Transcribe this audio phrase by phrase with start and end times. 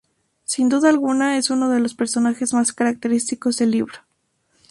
[0.45, 3.93] Sin duda alguna, es uno de los personajes más característicos del libro.